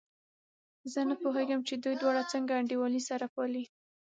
[0.91, 3.63] زه نه پوهېږم چې دوی دواړه څنګه انډيوالي سره پالي.